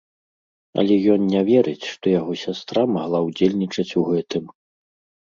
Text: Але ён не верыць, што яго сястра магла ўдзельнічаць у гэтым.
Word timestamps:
Але 0.83 0.97
ён 1.17 1.21
не 1.33 1.41
верыць, 1.51 1.85
што 1.93 2.05
яго 2.19 2.33
сястра 2.47 2.89
магла 2.97 3.19
ўдзельнічаць 3.29 3.91
у 4.03 4.11
гэтым. 4.13 4.45